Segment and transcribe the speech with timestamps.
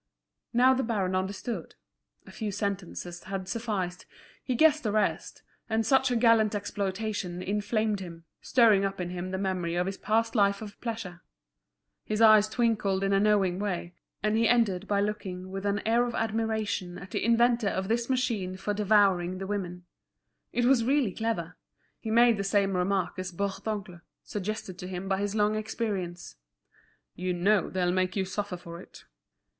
[0.51, 1.75] Now the baron understood.
[2.25, 4.07] A few sentences had sufficed,
[4.43, 9.29] he guessed the rest, and such a gallant exploitation inflamed him, stirring up in him
[9.29, 11.21] the memory of his past life of pleasure.
[12.03, 13.93] His eyes twinkled in a knowing way,
[14.23, 18.09] and he ended by looking with an air of admiration at the inventor of this
[18.09, 19.85] machine for devouring the women.
[20.51, 21.57] It was really clever.
[21.99, 26.37] He made the same remark as Bourdoncle, suggested to him by his long experience:
[27.13, 29.05] "You know they'll make you suffer for it."